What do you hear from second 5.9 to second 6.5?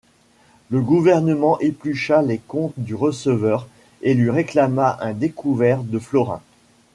florins.